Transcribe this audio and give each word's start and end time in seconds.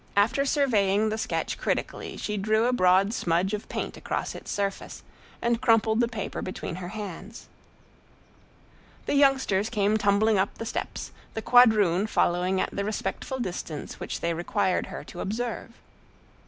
After 0.17 0.45
surveying 0.45 1.09
the 1.09 1.17
sketch 1.19 1.59
critically 1.59 2.17
she 2.17 2.35
drew 2.35 2.65
a 2.65 2.73
broad 2.73 3.13
smudge 3.13 3.53
of 3.53 3.69
paint 3.69 3.97
across 3.97 4.33
its 4.33 4.49
surface, 4.49 5.03
and 5.43 5.61
crumpled 5.61 5.99
the 5.99 6.07
paper 6.07 6.41
between 6.41 6.77
her 6.77 6.87
hands. 6.87 7.47
The 9.05 9.13
youngsters 9.13 9.69
came 9.69 9.97
tumbling 9.97 10.39
up 10.39 10.55
the 10.57 10.65
steps, 10.65 11.11
the 11.35 11.43
quadroon 11.43 12.07
following 12.07 12.59
at 12.59 12.71
the 12.75 12.83
respectful 12.83 13.37
distance 13.37 13.99
which 13.99 14.21
they 14.21 14.33
required 14.33 14.87
her 14.87 15.03
to 15.03 15.19
observe. 15.19 15.67
Mrs. 15.69 15.73